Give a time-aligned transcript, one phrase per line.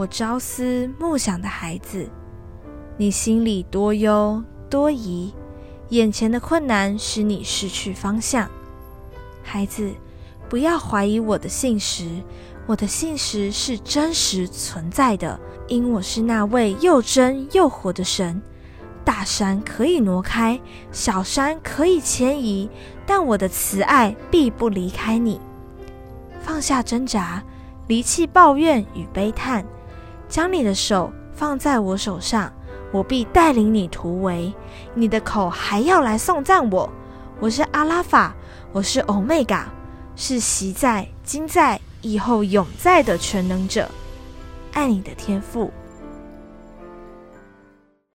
[0.00, 2.08] 我朝思暮想的孩子，
[2.96, 5.34] 你心里多忧多疑，
[5.90, 8.48] 眼前的困难使你失去方向。
[9.42, 9.92] 孩子，
[10.48, 12.08] 不要怀疑我的信实，
[12.66, 15.38] 我的信实是真实存在的，
[15.68, 18.40] 因我是那位又真又活的神。
[19.04, 20.58] 大山可以挪开，
[20.90, 22.70] 小山可以迁移，
[23.04, 25.38] 但我的慈爱必不离开你。
[26.40, 27.44] 放下挣扎，
[27.86, 29.62] 离弃抱怨与悲叹，
[30.30, 32.50] 将你的手放在我手上，
[32.92, 34.54] 我必带领你突围。
[34.94, 36.88] 你的口还要来颂赞我。
[37.40, 38.32] 我是阿拉法，
[38.70, 39.66] 我是欧米伽，
[40.14, 43.88] 是习在、今在、以后永在的全能者。
[44.72, 45.68] 爱你的天赋。